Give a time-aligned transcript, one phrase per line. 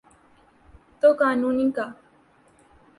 [1.01, 1.85] تو قانون کا۔